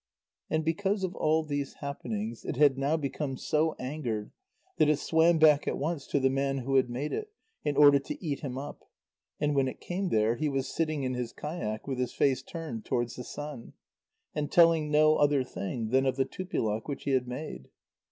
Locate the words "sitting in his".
10.73-11.31